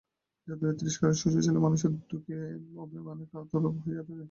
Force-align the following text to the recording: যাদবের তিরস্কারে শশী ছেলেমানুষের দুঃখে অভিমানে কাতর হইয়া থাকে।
যাদবের 0.47 0.75
তিরস্কারে 0.79 1.13
শশী 1.13 1.39
ছেলেমানুষের 1.45 1.91
দুঃখে 2.01 2.37
অভিমানে 2.77 3.25
কাতর 3.31 3.61
হইয়া 3.77 4.01
থাকে। 4.01 4.13